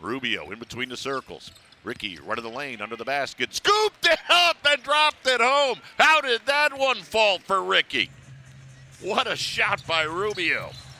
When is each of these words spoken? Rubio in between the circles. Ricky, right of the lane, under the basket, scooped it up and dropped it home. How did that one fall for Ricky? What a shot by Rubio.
Rubio 0.00 0.50
in 0.50 0.58
between 0.58 0.88
the 0.88 0.96
circles. 0.96 1.50
Ricky, 1.84 2.18
right 2.18 2.38
of 2.38 2.44
the 2.44 2.50
lane, 2.50 2.80
under 2.80 2.96
the 2.96 3.04
basket, 3.04 3.54
scooped 3.54 4.06
it 4.06 4.18
up 4.28 4.56
and 4.68 4.82
dropped 4.82 5.26
it 5.26 5.40
home. 5.40 5.78
How 5.98 6.20
did 6.20 6.42
that 6.46 6.76
one 6.76 7.02
fall 7.02 7.38
for 7.38 7.62
Ricky? 7.62 8.10
What 9.00 9.30
a 9.30 9.36
shot 9.36 9.86
by 9.86 10.02
Rubio. 10.02 10.72